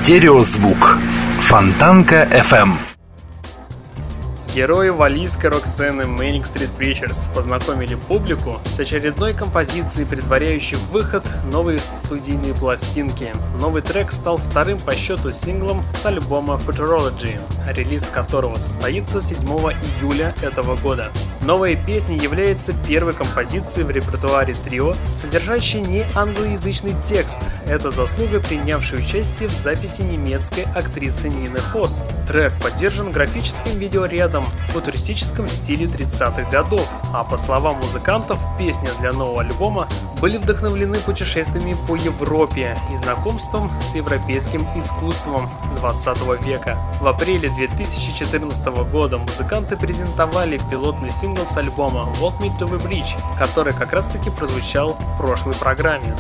Стереозвук. 0.05 0.99
Фонтанка 1.41 2.29
FM. 2.31 2.73
Герои 4.55 4.91
валийской 4.91 5.47
рок-сцены 5.47 6.03
Manic 6.03 6.43
Street 6.43 6.69
Preachers 6.79 7.35
познакомили 7.35 7.95
публику 7.95 8.59
с 8.67 8.79
очередной 8.79 9.33
композицией, 9.33 10.07
предваряющей 10.07 10.77
выход 10.93 11.25
новой 11.51 11.79
студийной 11.79 12.53
пластинки. 12.53 13.31
Новый 13.59 13.81
трек 13.81 14.13
стал 14.13 14.37
вторым 14.37 14.79
по 14.79 14.95
счету 14.95 15.33
синглом 15.33 15.83
с 15.99 16.05
альбома 16.05 16.61
Futurology, 16.67 17.41
релиз 17.73 18.05
которого 18.09 18.57
состоится 18.57 19.23
7 19.23 19.39
июля 19.39 20.35
этого 20.43 20.77
года. 20.77 21.11
Новая 21.45 21.77
песня 21.77 22.19
является 22.19 22.75
первой 22.87 23.15
композицией 23.15 23.87
в 23.87 23.91
репертуаре 23.91 24.53
трио, 24.53 24.95
содержащей 25.17 25.81
не 25.81 26.05
англоязычный 26.15 26.95
текст. 27.09 27.39
Это 27.67 27.91
заслуга 27.91 28.41
принявшей 28.41 28.99
участие 28.99 29.49
в 29.49 29.53
записи 29.53 30.03
немецкой 30.03 30.67
актрисы 30.75 31.29
Нины 31.29 31.59
Фосс. 31.59 32.03
Трек 32.29 32.53
поддержан 32.63 33.11
графическим 33.11 33.79
видеорядом 33.79 34.45
в 34.45 34.73
футуристическом 34.73 35.49
стиле 35.49 35.87
30-х 35.87 36.51
годов, 36.51 36.87
а 37.13 37.25
по 37.25 37.39
словам 37.39 37.77
музыкантов, 37.77 38.39
песни 38.59 38.89
для 39.01 39.13
нового 39.13 39.41
альбома 39.41 39.89
были 40.21 40.37
вдохновлены 40.37 40.99
путешествиями 40.99 41.75
по 41.89 41.97
Европе 41.97 42.77
и 42.93 42.97
знакомством 42.97 43.71
с 43.83 43.95
европейским 43.95 44.67
искусством 44.77 45.49
20 45.79 46.47
века. 46.47 46.79
В 47.01 47.07
апреле 47.07 47.49
2014 47.49 48.67
года 48.91 49.17
музыканты 49.17 49.77
презентовали 49.77 50.61
пилотный 50.71 51.11
сингл 51.11 51.47
с 51.47 51.57
альбома 51.57 52.09
Walk 52.21 52.39
Me 52.41 52.51
to 52.59 52.69
the 52.69 52.83
Bridge, 52.83 53.19
который 53.39 53.73
как 53.73 53.93
раз 53.93 54.07
таки 54.07 54.29
прозвучал 54.29 54.93
в 54.93 55.19
прошлой 55.19 55.55
программе. 55.55 56.15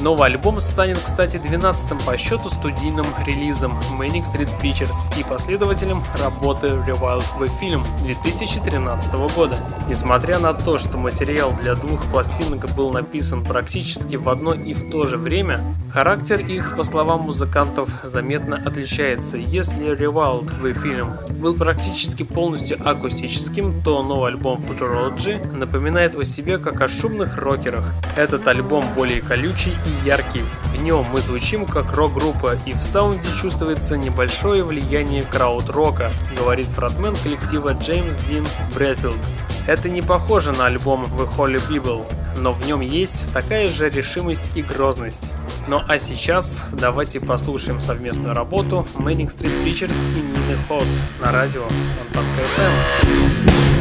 Новый 0.00 0.26
альбом 0.26 0.60
станет, 0.60 0.98
кстати, 0.98 1.38
12-м 1.38 1.98
по 2.06 2.16
счету 2.16 2.48
студийным 2.50 3.06
релизом 3.26 3.76
Manic 3.98 4.24
Street 4.32 4.48
Pictures 4.62 4.94
и 5.18 5.24
последователем 5.24 6.04
работы 6.22 6.68
Rewild 6.68 7.24
the 7.40 7.50
Film 7.60 7.82
2013 8.04 9.12
года. 9.34 9.58
Несмотря 9.88 10.38
на 10.38 10.54
то, 10.54 10.78
что 10.78 10.98
материал 10.98 11.52
для 11.60 11.74
двух 11.74 12.04
пластинок 12.06 12.70
был 12.76 12.92
написан 12.92 13.42
практически 13.42 14.14
в 14.14 14.28
одно 14.28 14.54
и 14.54 14.72
в 14.72 14.88
то 14.92 15.08
же 15.08 15.16
время, 15.16 15.60
характер 15.92 16.38
их, 16.40 16.76
по 16.76 16.84
словам 16.84 17.22
музыкантов, 17.22 17.90
заметно 18.04 18.56
отличается. 18.56 19.36
Если 19.36 19.96
Rewild 19.96 20.62
the 20.62 20.80
Film 20.80 21.32
был 21.40 21.54
практически 21.54 22.22
полностью 22.22 22.78
акустическим, 22.88 23.82
то 23.82 24.00
новый 24.04 24.30
альбом 24.30 24.60
Futurology 24.60 25.56
напоминает 25.56 26.14
о 26.14 26.24
себе 26.24 26.58
как 26.58 26.80
о 26.80 26.88
шумных 26.88 27.36
рокерах. 27.36 27.84
Этот 28.16 28.46
альбом 28.46 28.84
более 28.94 29.22
колючий 29.22 29.74
и 29.88 30.06
яркий. 30.06 30.42
В 30.72 30.82
нем 30.82 31.04
мы 31.12 31.20
звучим 31.20 31.66
как 31.66 31.92
рок-группа, 31.94 32.56
и 32.66 32.72
в 32.72 32.82
саунде 32.82 33.26
чувствуется 33.40 33.96
небольшое 33.96 34.62
влияние 34.62 35.22
крауд-рока, 35.22 36.10
говорит 36.36 36.66
фронтмен 36.66 37.16
коллектива 37.16 37.74
Джеймс 37.74 38.16
Дин 38.28 38.46
Брэдфилд. 38.74 39.18
Это 39.66 39.88
не 39.88 40.02
похоже 40.02 40.52
на 40.52 40.66
альбом 40.66 41.04
The 41.18 41.28
Holy 41.36 41.60
Bible, 41.68 42.04
но 42.38 42.52
в 42.52 42.66
нем 42.66 42.80
есть 42.80 43.30
такая 43.32 43.68
же 43.68 43.90
решимость 43.90 44.50
и 44.54 44.62
грозность. 44.62 45.32
Ну 45.66 45.82
а 45.86 45.98
сейчас 45.98 46.66
давайте 46.72 47.20
послушаем 47.20 47.80
совместную 47.80 48.34
работу 48.34 48.86
Manic 48.94 49.36
Street 49.36 49.64
Preachers 49.64 50.02
и 50.10 50.20
Нины 50.20 50.58
Хос 50.68 51.02
на 51.20 51.32
радио 51.32 51.68
Фонтанка 51.68 52.40
FM. 52.56 53.77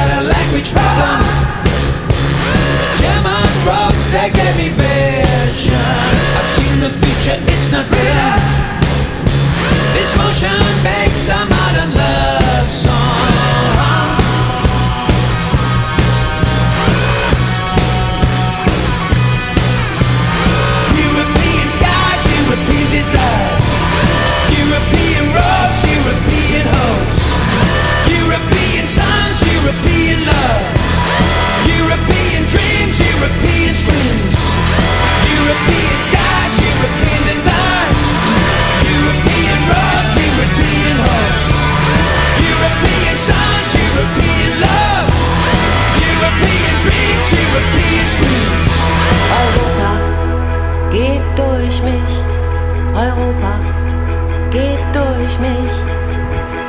Had 0.00 0.10
a 0.18 0.22
language 0.24 0.70
problem. 0.72 1.20
The 2.80 2.88
German 3.02 3.48
rocks 3.68 4.08
they 4.14 4.28
gave 4.32 4.56
me 4.56 4.68
vision. 4.72 5.92
I've 6.38 6.50
seen 6.56 6.76
the 6.80 6.92
future, 7.02 7.36
it's 7.54 7.70
not 7.70 7.84
real. 7.92 8.36
This 9.96 10.10
motion 10.16 10.56
makes 10.82 11.28
a 11.28 11.40
modern 11.54 11.90
love 12.02 12.70
song. 12.84 13.28
European 21.04 21.66
skies, 21.76 22.22
European 22.40 22.86
desires. 22.90 23.59
European 31.78 32.40
dreams, 32.52 32.96
European 33.00 33.74
screams. 33.74 34.36
European 35.36 35.96
skies, 36.08 36.54
European 36.60 37.20
desires. 37.24 38.00
European 38.94 39.58
roads, 39.72 40.12
European 40.28 40.94
hopes. 41.06 41.48
European 42.50 43.16
suns, 43.16 43.70
European 43.76 44.40
dreams, 46.84 47.28
European 47.44 48.04
screams. 48.14 48.70
Europa 49.42 49.92
geht 50.90 51.24
durch 51.36 51.82
mich. 51.82 52.12
Europa 52.94 53.52
geht 54.50 54.84
durch 54.92 55.38
mich. 55.38 55.74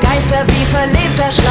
Geister 0.01 0.43
wie 0.47 0.65
verlebter 0.65 1.31
Schlaf. 1.31 1.50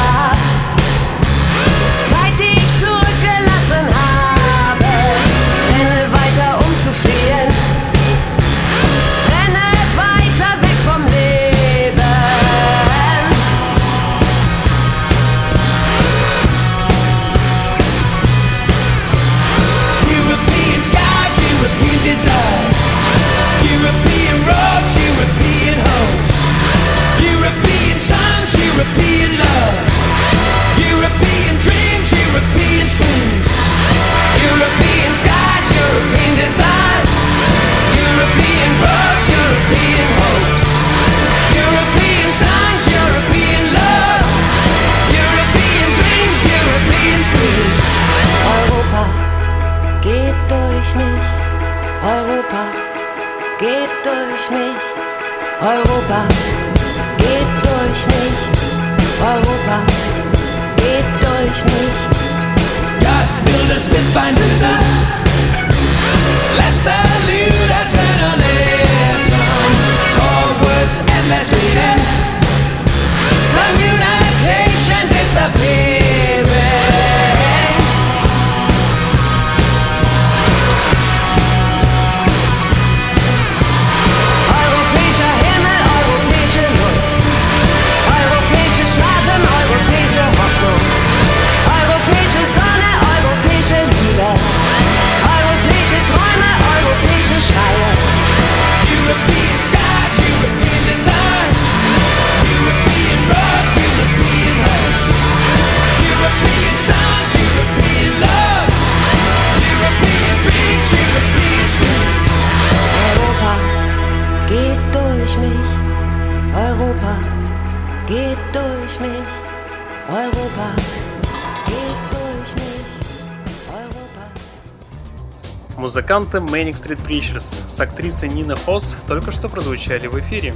Музыканты 125.91 126.37
Manic 126.37 126.81
Street 126.81 127.05
Preachers 127.05 127.53
с 127.69 127.77
актрисой 127.81 128.29
Нина 128.29 128.55
Хос 128.55 128.95
только 129.09 129.33
что 129.33 129.49
прозвучали 129.49 130.07
в 130.07 130.17
эфире. 130.21 130.53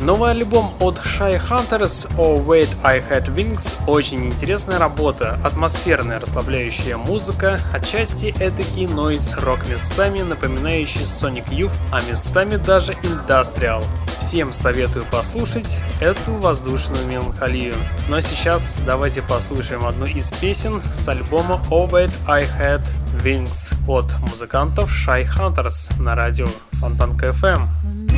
Новый 0.00 0.30
альбом 0.30 0.74
от 0.80 0.98
Shy 0.98 1.40
Hunters 1.48 2.06
Oh 2.16 2.44
Wait 2.44 2.68
I 2.82 3.00
Had 3.00 3.34
Wings 3.34 3.74
очень 3.86 4.26
интересная 4.26 4.78
работа, 4.78 5.38
атмосферная 5.42 6.20
расслабляющая 6.20 6.98
музыка, 6.98 7.58
отчасти 7.72 8.34
этакий 8.38 8.86
нойз 8.86 9.34
рок 9.38 9.66
местами 9.68 10.20
напоминающий 10.20 11.02
Sonic 11.02 11.48
Youth, 11.48 11.72
а 11.90 12.02
местами 12.02 12.56
даже 12.56 12.92
Industrial. 12.92 13.82
Всем 14.18 14.52
советую 14.52 15.06
послушать 15.10 15.80
эту 16.00 16.32
воздушную 16.32 17.06
меланхолию. 17.06 17.74
Но 18.08 18.20
сейчас 18.20 18.78
давайте 18.84 19.22
послушаем 19.22 19.86
одну 19.86 20.04
из 20.04 20.30
песен 20.30 20.82
с 20.92 21.08
альбома 21.08 21.60
Oh 21.70 21.88
Wait 21.88 22.12
I 22.26 22.44
Had 22.44 22.82
Wings 23.22 23.74
от 23.88 24.06
музыкантов 24.30 24.90
Shy 24.90 25.26
Hunters 25.26 25.90
на 26.00 26.14
радио 26.14 26.46
Фонтанка 26.72 27.28
FM. 27.28 28.15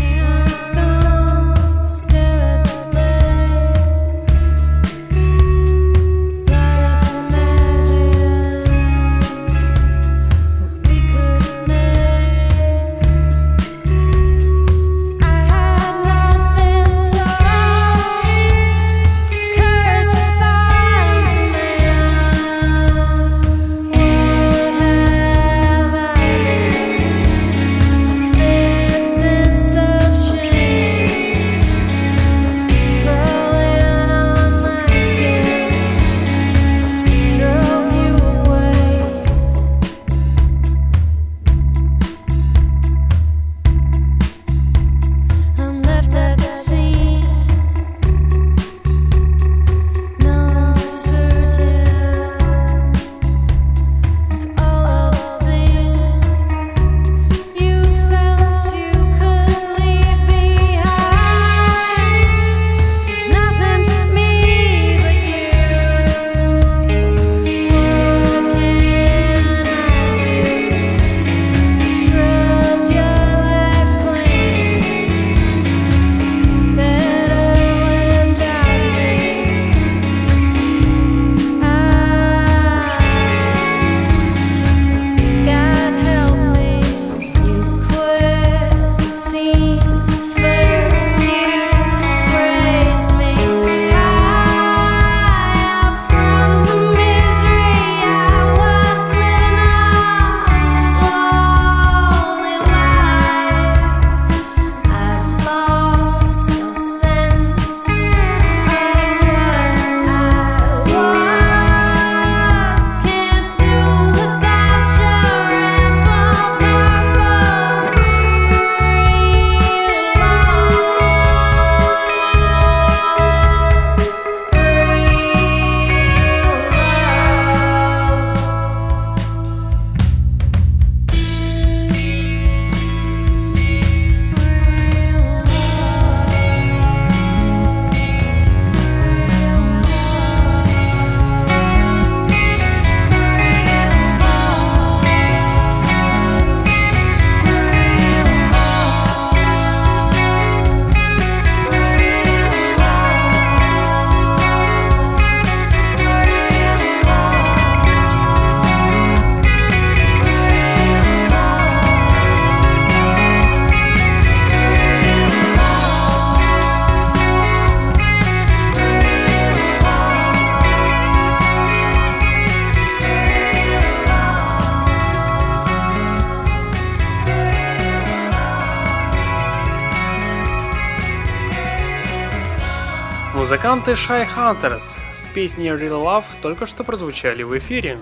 Музыканты 183.39 183.93
Shy 183.93 184.26
Hunters 184.36 184.99
с 185.14 185.28
песней 185.28 185.68
Real 185.68 186.03
Love 186.03 186.24
только 186.43 186.66
что 186.66 186.82
прозвучали 186.82 187.45
в 187.45 187.57
эфире. 187.57 187.97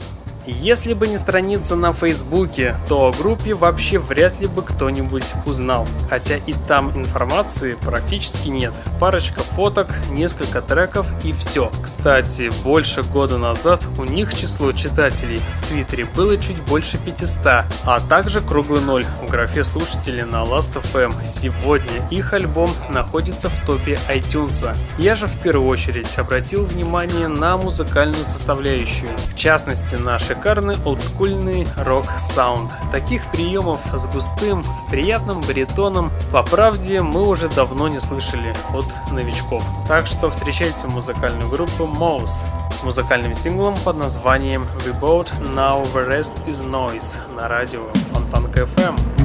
Если 0.46 0.94
бы 0.94 1.08
не 1.08 1.18
страница 1.18 1.74
на 1.74 1.92
Фейсбуке, 1.92 2.76
то 2.88 3.08
о 3.08 3.12
группе 3.12 3.52
вообще 3.52 3.98
вряд 3.98 4.38
ли 4.40 4.46
бы 4.46 4.62
кто-нибудь 4.62 5.24
узнал. 5.44 5.88
Хотя 6.08 6.36
и 6.36 6.52
там 6.68 6.96
информации 6.96 7.76
практически 7.82 8.48
нет. 8.48 8.72
Парочка 9.00 9.40
фоток, 9.40 9.88
несколько 10.10 10.62
треков 10.62 11.08
и 11.24 11.32
все. 11.32 11.72
Кстати, 11.82 12.52
больше 12.62 13.02
года 13.02 13.38
назад 13.38 13.82
у 13.98 14.04
них 14.04 14.36
число 14.38 14.70
читателей 14.70 15.40
в 15.62 15.68
Твиттере 15.68 16.04
было 16.14 16.36
чуть 16.36 16.60
больше 16.62 16.96
500, 16.98 17.64
а 17.84 18.00
также 18.08 18.40
круглый 18.40 18.82
ноль 18.82 19.04
в 19.22 19.28
графе 19.28 19.64
слушателей 19.64 20.22
на 20.22 20.44
Last.fm. 20.44 21.26
Сегодня 21.26 22.06
их 22.10 22.32
альбом 22.32 22.70
находится 22.90 23.50
в 23.50 23.66
топе 23.66 23.98
iTunes. 24.08 24.76
Я 24.98 25.16
же 25.16 25.26
в 25.26 25.36
первую 25.40 25.68
очередь 25.68 26.16
обратил 26.18 26.64
внимание 26.64 27.26
на 27.26 27.56
музыкальную 27.56 28.24
составляющую. 28.24 29.10
В 29.34 29.36
частности, 29.36 29.96
на 29.96 30.18
шикарный 30.36 30.76
олдскульный 30.84 31.66
рок-саунд. 31.76 32.70
Таких 32.92 33.24
приемов 33.30 33.80
с 33.94 34.06
густым, 34.06 34.64
приятным 34.90 35.40
баритоном, 35.40 36.10
по 36.32 36.42
правде, 36.42 37.00
мы 37.00 37.26
уже 37.26 37.48
давно 37.48 37.88
не 37.88 38.00
слышали 38.00 38.54
от 38.72 38.86
новичков. 39.12 39.64
Так 39.88 40.06
что 40.06 40.30
встречайте 40.30 40.86
музыкальную 40.88 41.48
группу 41.48 41.84
Mouse 41.84 42.46
с 42.70 42.82
музыкальным 42.82 43.34
синглом 43.34 43.76
под 43.84 43.96
названием 43.96 44.66
We 44.84 44.98
Both 45.00 45.30
Now 45.40 45.90
The 45.94 46.08
Rest 46.08 46.46
Is 46.46 46.68
Noise 46.68 47.18
на 47.34 47.48
радио 47.48 47.86
Фонтанка 48.12 48.60
FM. 48.60 49.15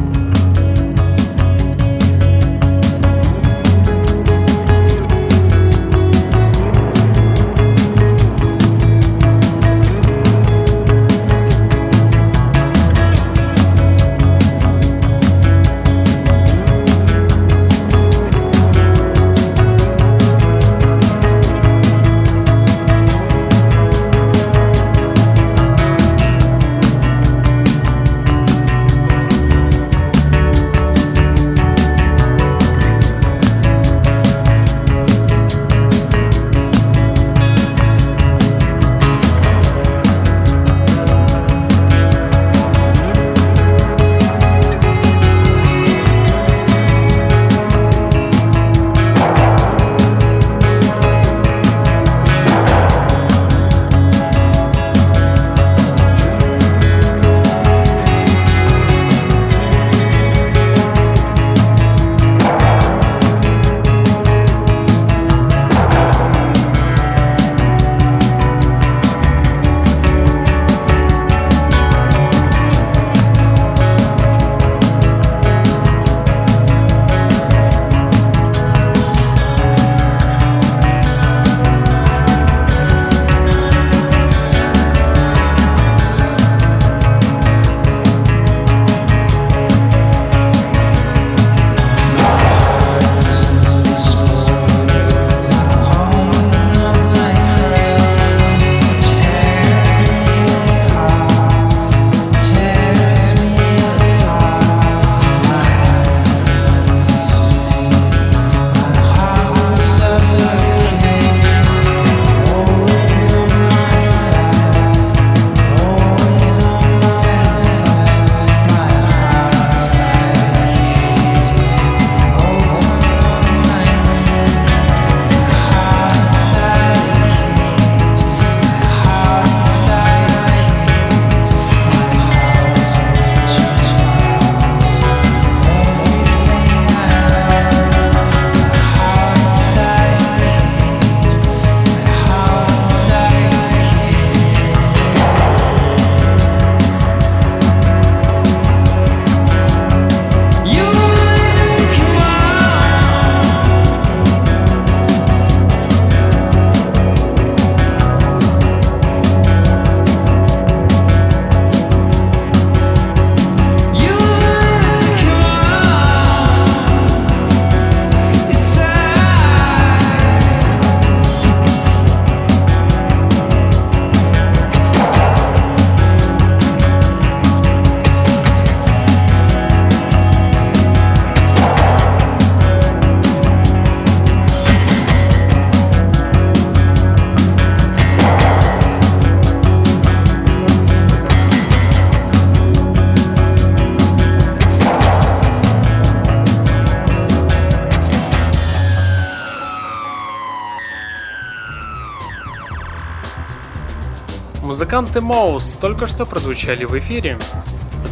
Музыканты 204.92 205.22
Моус 205.22 205.78
только 205.78 206.06
что 206.06 206.26
прозвучали 206.26 206.84
в 206.84 207.00
эфире. 207.00 207.40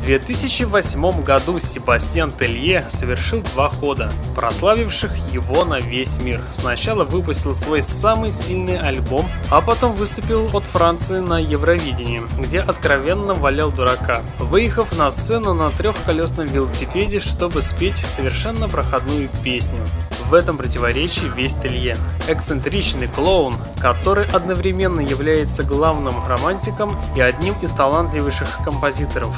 В 0.09 0.11
2008 0.11 1.23
году 1.23 1.59
Себастьян 1.59 2.31
Телье 2.31 2.83
совершил 2.89 3.43
два 3.53 3.69
хода, 3.69 4.11
прославивших 4.35 5.15
его 5.31 5.65
на 5.65 5.79
весь 5.79 6.17
мир. 6.17 6.41
Сначала 6.51 7.03
выпустил 7.03 7.53
свой 7.53 7.83
самый 7.83 8.31
сильный 8.31 8.79
альбом, 8.79 9.29
а 9.51 9.61
потом 9.61 9.95
выступил 9.95 10.49
от 10.51 10.63
Франции 10.63 11.19
на 11.19 11.37
Евровидении, 11.37 12.23
где 12.39 12.59
откровенно 12.59 13.35
валял 13.35 13.71
дурака, 13.71 14.23
выехав 14.39 14.97
на 14.97 15.11
сцену 15.11 15.53
на 15.53 15.69
трехколесном 15.69 16.47
велосипеде, 16.47 17.19
чтобы 17.19 17.61
спеть 17.61 17.97
совершенно 17.97 18.67
проходную 18.67 19.29
песню. 19.43 19.85
В 20.29 20.35
этом 20.35 20.57
противоречии 20.57 21.25
весь 21.35 21.55
Телье. 21.55 21.97
Эксцентричный 22.27 23.07
клоун, 23.07 23.55
который 23.79 24.25
одновременно 24.25 24.99
является 24.99 25.63
главным 25.63 26.13
романтиком 26.27 26.95
и 27.15 27.21
одним 27.21 27.55
из 27.63 27.71
талантливейших 27.71 28.59
композиторов 28.63 29.35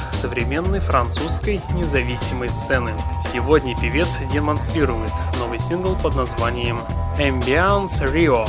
современной 0.62 0.80
французской 0.80 1.60
независимой 1.74 2.48
сцены. 2.48 2.92
Сегодня 3.22 3.76
певец 3.76 4.18
демонстрирует 4.32 5.10
новый 5.38 5.58
сингл 5.58 5.96
под 5.96 6.14
названием 6.14 6.78
Ambiance 7.18 8.04
Rio, 8.12 8.48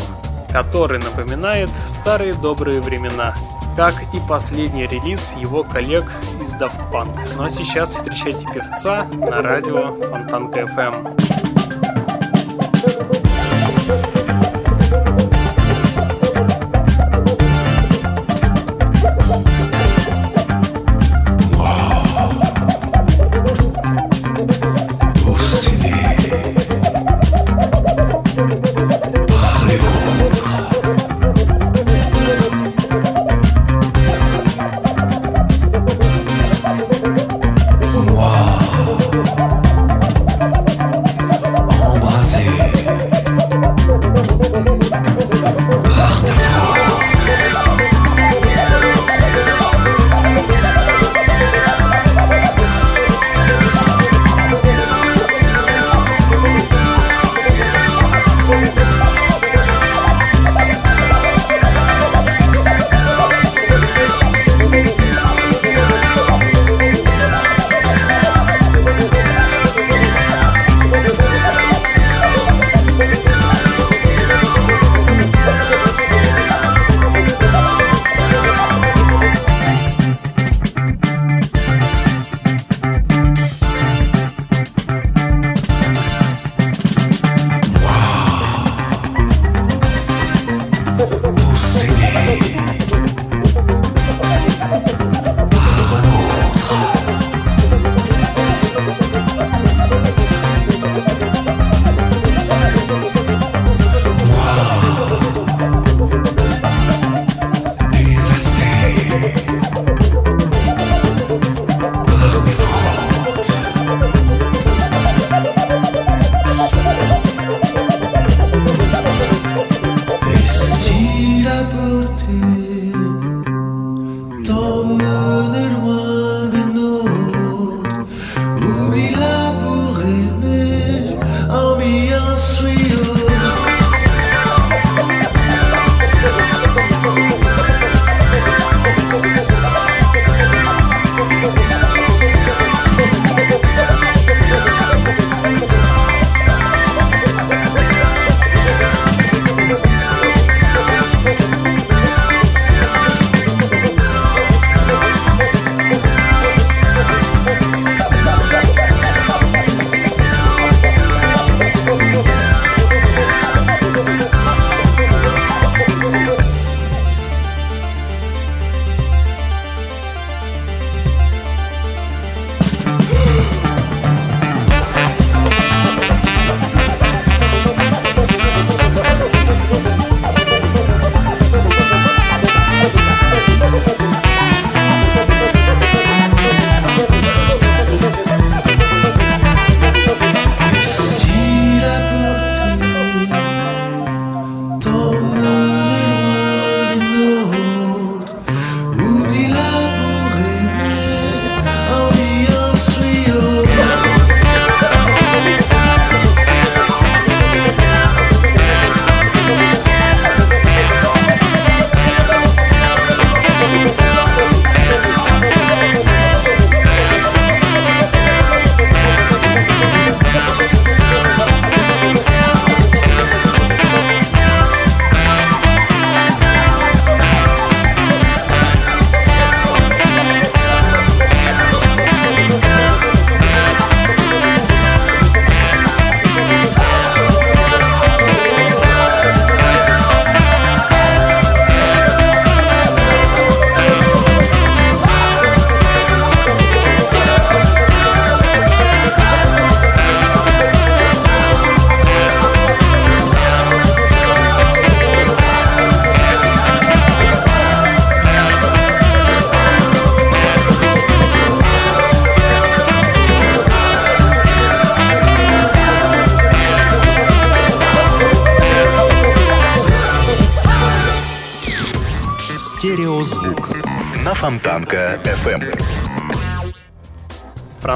который 0.51 0.99
напоминает 0.99 1.69
старые 1.87 2.33
добрые 2.33 2.81
времена, 2.81 3.33
как 3.75 3.95
и 4.13 4.19
последний 4.27 4.85
релиз 4.85 5.33
его 5.39 5.63
коллег 5.63 6.11
из 6.41 6.53
Daft 6.53 6.79
Punk. 6.91 7.09
Ну 7.35 7.43
а 7.45 7.49
сейчас 7.49 7.95
встречайте 7.95 8.45
певца 8.53 9.05
на 9.13 9.41
радио 9.41 9.95
Фонтанка 9.95 10.61
FM. 10.61 11.33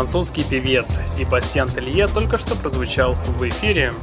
Французский 0.08 0.46
певец 0.46 1.00
Себастьян 1.06 1.68
Телье 1.68 2.08
только 2.08 2.38
что 2.38 2.56
прозвучал 2.56 3.16
в 3.38 3.46
эфире. 3.50 3.94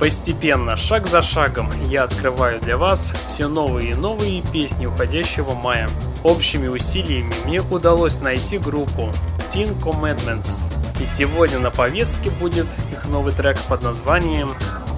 Постепенно, 0.00 0.76
шаг 0.76 1.06
за 1.06 1.22
шагом, 1.22 1.70
я 1.84 2.02
открываю 2.02 2.60
для 2.60 2.76
вас 2.76 3.12
все 3.28 3.46
новые 3.46 3.92
и 3.92 3.94
новые 3.94 4.42
песни 4.52 4.86
уходящего 4.86 5.54
мая. 5.54 5.88
Общими 6.24 6.66
усилиями 6.66 7.32
мне 7.44 7.60
удалось 7.60 8.20
найти 8.20 8.58
группу 8.58 9.12
Teen 9.52 9.80
Commandments. 9.80 10.64
И 10.98 11.04
сегодня 11.04 11.60
на 11.60 11.70
повестке 11.70 12.30
будет 12.30 12.66
их 12.90 13.04
новый 13.04 13.32
трек 13.32 13.56
под 13.68 13.80
названием 13.80 14.50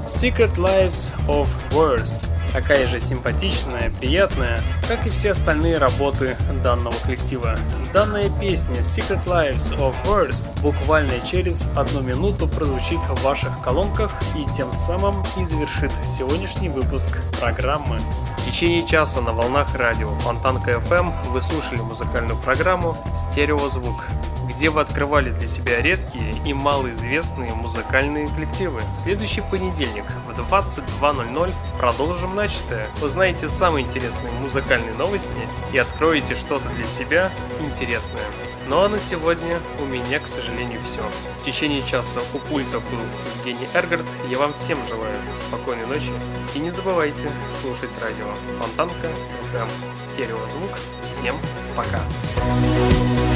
Secret 0.06 0.56
Lives 0.56 1.14
of 1.28 1.48
Words. 1.72 2.24
Такая 2.56 2.86
же 2.86 3.00
симпатичная, 3.00 3.92
приятная, 4.00 4.62
как 4.88 5.06
и 5.06 5.10
все 5.10 5.32
остальные 5.32 5.76
работы 5.76 6.38
данного 6.64 6.94
коллектива. 7.04 7.54
Данная 7.92 8.30
песня 8.40 8.76
Secret 8.76 9.22
Lives 9.26 9.78
of 9.78 9.94
Words 10.06 10.48
буквально 10.62 11.20
через 11.20 11.68
одну 11.76 12.00
минуту 12.00 12.48
прозвучит 12.48 12.98
в 13.10 13.22
ваших 13.22 13.60
колонках 13.62 14.10
и 14.34 14.46
тем 14.56 14.72
самым 14.72 15.22
и 15.36 15.44
завершит 15.44 15.92
сегодняшний 16.02 16.70
выпуск 16.70 17.18
программы. 17.38 18.00
В 18.38 18.46
течение 18.46 18.86
часа 18.86 19.20
на 19.20 19.32
волнах 19.32 19.74
радио 19.74 20.08
Фонтанка 20.20 20.70
FM 20.70 21.12
вы 21.32 21.42
слушали 21.42 21.82
музыкальную 21.82 22.38
программу 22.38 22.96
«Стереозвук», 23.14 24.06
где 24.56 24.70
вы 24.70 24.80
открывали 24.80 25.30
для 25.30 25.46
себя 25.46 25.82
редкие 25.82 26.34
и 26.46 26.54
малоизвестные 26.54 27.54
музыкальные 27.54 28.26
коллективы. 28.28 28.80
В 28.98 29.02
следующий 29.02 29.42
понедельник 29.42 30.04
в 30.26 30.30
22.00 30.30 31.52
продолжим 31.78 32.34
начатое. 32.34 32.88
Узнаете 33.02 33.48
самые 33.48 33.84
интересные 33.84 34.32
музыкальные 34.40 34.94
новости 34.94 35.30
и 35.72 35.78
откроете 35.78 36.34
что-то 36.34 36.70
для 36.70 36.84
себя 36.84 37.30
интересное. 37.60 38.24
Ну 38.68 38.80
а 38.80 38.88
на 38.88 38.98
сегодня 38.98 39.60
у 39.80 39.84
меня, 39.84 40.18
к 40.20 40.26
сожалению, 40.26 40.80
все. 40.84 41.02
В 41.42 41.44
течение 41.44 41.82
часа 41.82 42.20
у 42.32 42.38
пульта 42.38 42.80
был 42.80 43.02
Евгений 43.36 43.68
Эргард. 43.74 44.06
Я 44.30 44.38
вам 44.38 44.54
всем 44.54 44.78
желаю 44.88 45.16
спокойной 45.48 45.86
ночи. 45.86 46.10
И 46.54 46.58
не 46.58 46.70
забывайте 46.70 47.30
слушать 47.60 47.90
радио 48.00 48.26
Фонтанка, 48.58 49.08
FM, 49.52 49.68
стереозвук. 49.94 50.78
Всем 51.02 51.34
пока. 51.76 52.00
On 52.38 53.35